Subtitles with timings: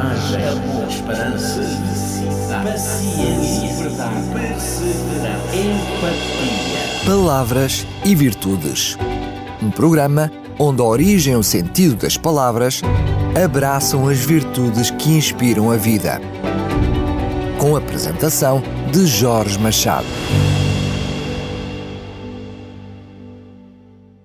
[0.00, 1.60] coragem, amor, esperança,
[2.64, 4.26] paciência, verdade,
[5.52, 7.04] empatia.
[7.06, 8.96] Palavras e Virtudes.
[9.62, 12.80] Um programa onde a origem e o sentido das palavras
[13.42, 16.20] abraçam as virtudes que inspiram a vida.
[17.58, 20.06] Com a apresentação de Jorge Machado.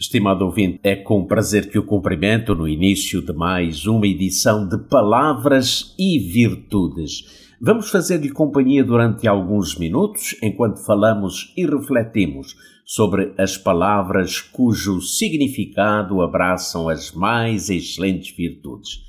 [0.06, 4.78] Estimado ouvinte, é com prazer que o cumprimento no início de mais uma edição de
[4.88, 7.56] Palavras e Virtudes.
[7.60, 12.56] Vamos fazer-lhe companhia durante alguns minutos enquanto falamos e refletimos
[12.86, 19.00] sobre as palavras cujo significado abraçam as mais excelentes virtudes.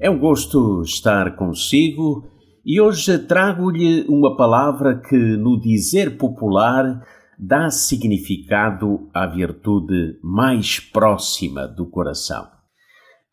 [0.00, 2.30] É um gosto estar consigo
[2.64, 7.04] e hoje trago-lhe uma palavra que, no dizer popular,
[7.38, 12.46] dá significado à virtude mais próxima do coração.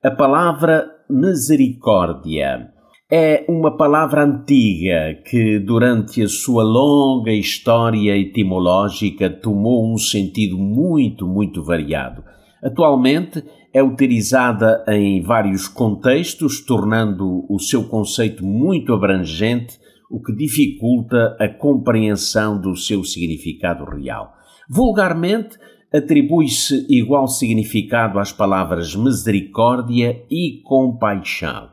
[0.04, 2.70] A palavra misericórdia
[3.12, 11.28] é uma palavra antiga que, durante a sua longa história etimológica, tomou um sentido muito,
[11.28, 12.24] muito variado.
[12.62, 19.78] Atualmente é utilizada em vários contextos, tornando o seu conceito muito abrangente
[20.14, 24.32] o que dificulta a compreensão do seu significado real.
[24.70, 25.58] Vulgarmente,
[25.92, 31.70] atribui-se igual significado às palavras misericórdia e compaixão.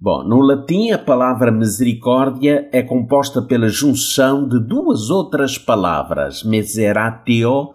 [0.00, 7.74] Bom, no latim a palavra misericórdia é composta pela junção de duas outras palavras, miseratio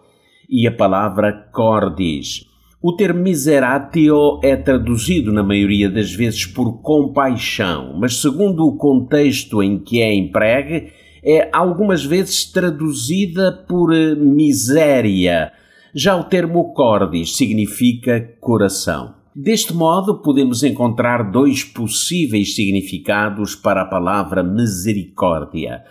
[0.50, 2.47] e a palavra cordis,
[2.82, 9.64] o termo miseratio é traduzido na maioria das vezes por compaixão, mas segundo o contexto
[9.64, 10.92] em que é empregue,
[11.24, 15.52] é algumas vezes traduzida por eh, miséria.
[15.94, 19.16] Já o termo cordis significa coração.
[19.36, 25.84] Deste modo, podemos encontrar dois possíveis significados para a palavra misericórdia.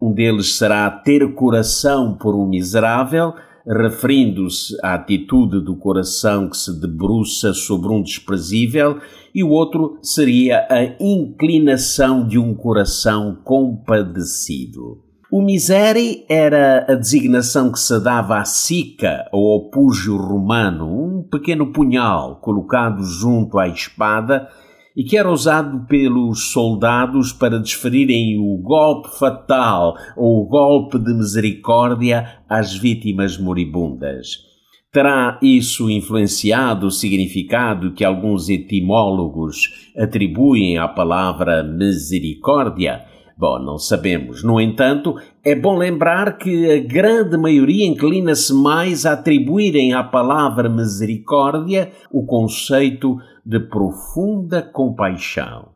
[0.00, 3.34] Um deles será ter coração por um miserável,
[3.66, 8.98] referindo-se à atitude do coração que se debruça sobre um desprezível,
[9.34, 15.02] e o outro seria a inclinação de um coração compadecido.
[15.30, 21.22] O misere era a designação que se dava à sica ou ao púgio romano, um
[21.22, 24.48] pequeno punhal colocado junto à espada
[24.96, 31.14] e que era usado pelos soldados para desferirem o golpe fatal ou o golpe de
[31.14, 34.50] misericórdia às vítimas moribundas.
[34.92, 43.04] Terá isso influenciado o significado que alguns etimólogos atribuem à palavra misericórdia?
[43.40, 44.44] Bom, não sabemos.
[44.44, 50.68] No entanto, é bom lembrar que a grande maioria inclina-se mais a atribuírem à palavra
[50.68, 55.70] misericórdia o conceito de profunda compaixão.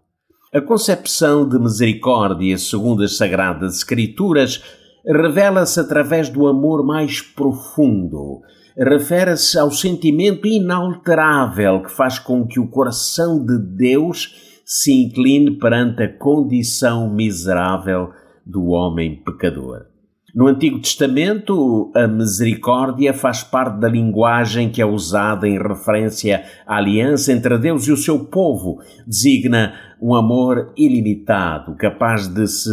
[0.53, 4.63] A concepção de misericórdia, segundo as Sagradas Escrituras,
[5.03, 8.43] revela-se através do amor mais profundo.
[8.77, 16.03] Refere-se ao sentimento inalterável que faz com que o coração de Deus se incline perante
[16.03, 18.11] a condição miserável
[18.47, 19.87] do homem pecador.
[20.35, 26.79] No Antigo Testamento, a misericórdia faz parte da linguagem que é usada em referência à
[26.79, 28.79] aliança entre Deus e o seu povo.
[29.07, 32.71] Designa um amor ilimitado, capaz de se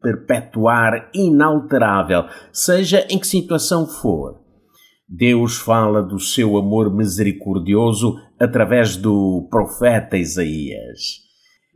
[0.00, 4.38] perpetuar inalterável, seja em que situação for.
[5.08, 11.29] Deus fala do seu amor misericordioso através do profeta Isaías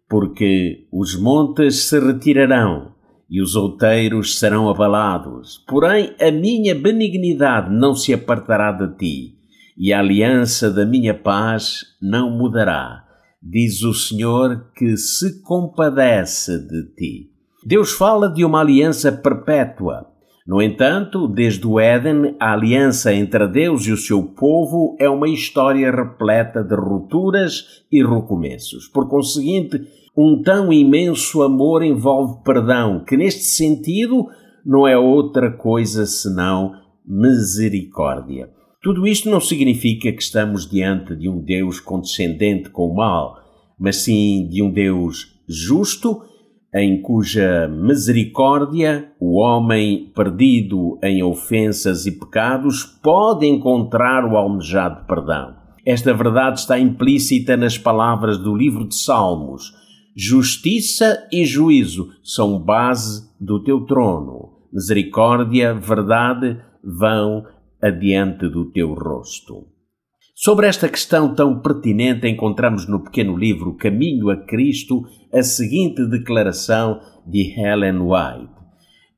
[0.09, 2.93] porque os montes se retirarão
[3.29, 5.65] e os outeiros serão abalados.
[5.67, 9.39] Porém, a minha benignidade não se apartará de ti,
[9.77, 13.05] e a aliança da minha paz não mudará,
[13.43, 17.31] diz o Senhor que se compadece de ti.
[17.67, 20.07] Deus fala de uma aliança perpétua.
[20.47, 25.27] No entanto, desde o Éden, a aliança entre Deus e o seu povo é uma
[25.27, 28.87] história repleta de rupturas e recomeços.
[28.87, 29.81] Por conseguinte,
[30.15, 34.27] um tão imenso amor envolve perdão, que neste sentido
[34.67, 36.75] não é outra coisa senão
[37.07, 38.51] misericórdia.
[38.83, 43.39] Tudo isto não significa que estamos diante de um Deus condescendente com o mal,
[43.79, 46.21] mas sim de um Deus justo
[46.75, 55.55] em cuja misericórdia o homem perdido em ofensas e pecados pode encontrar o almejado perdão.
[55.87, 59.73] Esta verdade está implícita nas palavras do livro de Salmos.
[60.17, 64.55] Justiça e juízo são base do teu trono.
[64.73, 67.47] Misericórdia, verdade vão
[67.81, 69.74] adiante do teu rosto.
[70.37, 77.01] Sobre esta questão tão pertinente, encontramos no pequeno livro Caminho a Cristo a seguinte declaração
[77.25, 78.53] de Helen White.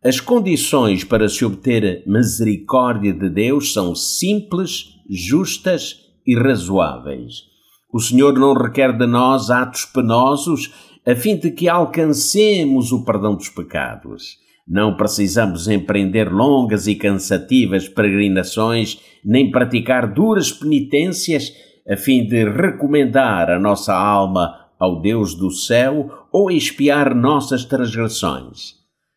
[0.04, 5.96] As condições para se obter misericórdia de Deus são simples, justas
[6.26, 7.44] e razoáveis.
[7.90, 10.70] O Senhor não requer de nós atos penosos
[11.06, 14.36] a fim de que alcancemos o perdão dos pecados.
[14.66, 21.52] Não precisamos empreender longas e cansativas peregrinações, nem praticar duras penitências
[21.88, 28.74] a fim de recomendar a nossa alma ao Deus do céu ou expiar nossas transgressões.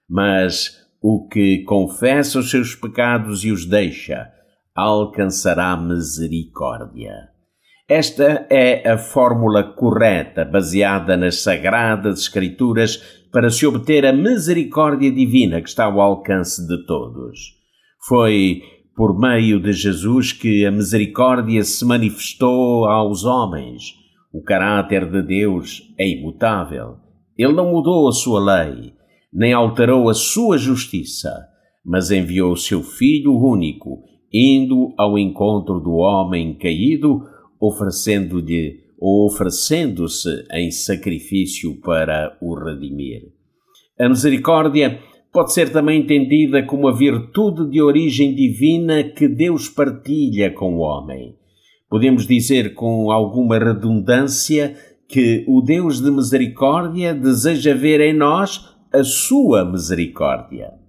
[0.07, 4.29] Mas o que confessa os seus pecados e os deixa,
[4.75, 7.29] alcançará misericórdia.
[7.89, 12.97] Esta é a fórmula correta, baseada nas sagradas Escrituras,
[13.31, 17.55] para se obter a misericórdia divina que está ao alcance de todos.
[18.07, 18.61] Foi
[18.95, 23.95] por meio de Jesus que a misericórdia se manifestou aos homens.
[24.31, 26.97] O caráter de Deus é imutável.
[27.35, 28.93] Ele não mudou a sua lei,
[29.33, 31.33] nem alterou a sua justiça,
[31.83, 37.23] mas enviou o seu Filho único, indo ao encontro do homem caído
[37.59, 43.31] oferecendo-lhe ou oferecendo-se em sacrifício para o redimir.
[43.99, 44.99] A misericórdia
[45.31, 50.79] pode ser também entendida como a virtude de origem divina que Deus partilha com o
[50.79, 51.35] homem.
[51.89, 54.75] Podemos dizer com alguma redundância
[55.07, 60.79] que o Deus de misericórdia deseja ver em nós a sua misericórdia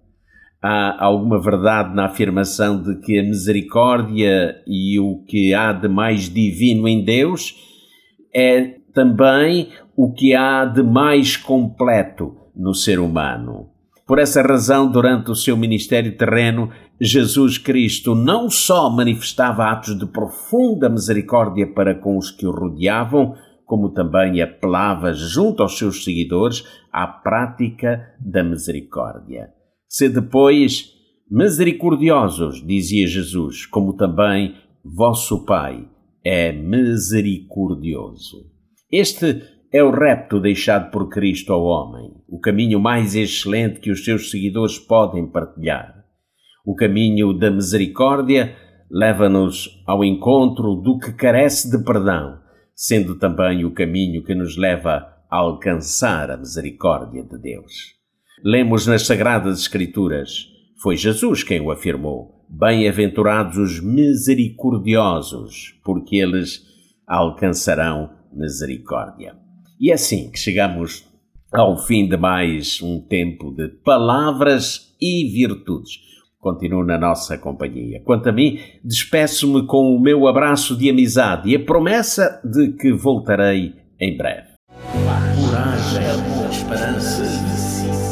[0.63, 6.29] há alguma verdade na afirmação de que a misericórdia e o que há de mais
[6.29, 7.55] divino em Deus
[8.35, 13.71] é também o que há de mais completo no ser humano.
[14.07, 16.71] Por essa razão, durante o seu ministério terreno,
[17.01, 23.35] Jesus Cristo não só manifestava atos de profunda misericórdia para com os que o rodeavam,
[23.65, 29.60] como também apelava junto aos seus seguidores à prática da misericórdia.
[29.93, 30.93] Sede, pois,
[31.29, 34.55] misericordiosos, dizia Jesus, como também
[34.85, 35.85] vosso Pai
[36.25, 38.47] é misericordioso.
[38.89, 39.43] Este
[39.73, 44.31] é o repto deixado por Cristo ao homem, o caminho mais excelente que os seus
[44.31, 46.05] seguidores podem partilhar.
[46.65, 48.55] O caminho da misericórdia
[48.89, 52.39] leva-nos ao encontro do que carece de perdão,
[52.77, 58.00] sendo também o caminho que nos leva a alcançar a misericórdia de Deus.
[58.43, 60.47] Lemos nas Sagradas Escrituras.
[60.83, 62.47] Foi Jesus quem o afirmou.
[62.49, 66.63] Bem-aventurados os misericordiosos, porque eles
[67.07, 69.35] alcançarão misericórdia.
[69.79, 71.05] E é assim que chegamos
[71.53, 75.99] ao fim de mais um tempo de palavras e virtudes.
[76.39, 78.01] Continuo na nossa companhia.
[78.05, 82.91] Quanto a mim, despeço-me com o meu abraço de amizade e a promessa de que
[82.91, 84.49] voltarei em breve.
[84.93, 86.07] Coragem,
[86.51, 87.60] esperança